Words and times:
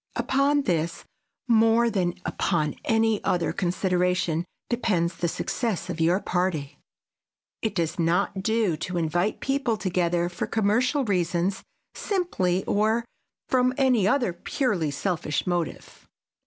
Upon 0.15 0.63
this 0.63 1.03
more 1.47 1.91
than 1.91 2.15
upon 2.25 2.73
any 2.85 3.23
other 3.23 3.53
consideration 3.53 4.45
depends 4.67 5.15
the 5.15 5.27
success 5.27 5.91
of 5.91 6.01
your 6.01 6.19
party. 6.19 6.79
It 7.61 7.75
does 7.75 7.99
not 7.99 8.41
do 8.41 8.75
to 8.77 8.97
invite 8.97 9.41
people 9.41 9.77
together 9.77 10.27
for 10.27 10.47
commercial 10.47 11.05
reasons 11.05 11.61
simply 11.93 12.63
or 12.65 13.05
from 13.47 13.75
any 13.77 14.07
other 14.07 14.33
purely 14.33 14.89
selfish 14.89 15.45
motive. 15.45 16.07